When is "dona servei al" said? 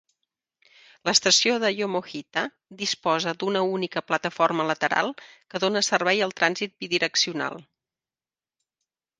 5.67-6.37